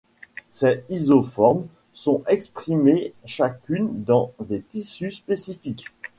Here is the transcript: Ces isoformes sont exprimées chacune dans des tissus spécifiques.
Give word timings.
Ces 0.49 0.83
isoformes 0.89 1.67
sont 1.93 2.23
exprimées 2.25 3.13
chacune 3.23 4.03
dans 4.03 4.31
des 4.39 4.63
tissus 4.63 5.11
spécifiques. 5.11 5.85